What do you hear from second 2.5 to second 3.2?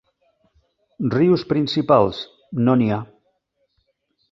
no n'hi ha.